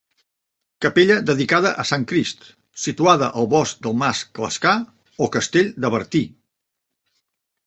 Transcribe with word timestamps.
Capella 0.83 1.17
dedicada 1.31 1.73
a 1.83 1.85
Sant 1.89 2.07
Crist, 2.11 2.47
situada 2.85 3.27
al 3.43 3.51
bosc 3.53 3.85
del 3.89 3.95
Mas 4.05 4.23
Clascar 4.39 4.75
o 5.27 5.29
castell 5.37 5.71
de 5.87 5.93
Bertí. 5.99 6.25